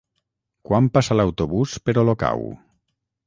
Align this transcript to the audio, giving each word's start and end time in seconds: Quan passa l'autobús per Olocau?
Quan 0.69 0.87
passa 0.95 1.17
l'autobús 1.19 1.75
per 1.89 1.97
Olocau? 2.05 2.45